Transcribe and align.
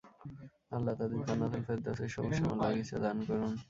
আল্লাহ 0.75 0.93
তাঁদের 0.99 1.21
জান্নাতুল 1.27 1.61
ফেরদাউসের 1.67 2.09
সবুজ 2.15 2.33
শ্যামল 2.37 2.57
বাগিচা 2.61 2.97
দান 3.03 3.17
করুন। 3.27 3.51